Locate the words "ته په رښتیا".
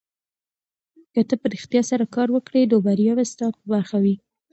1.29-1.81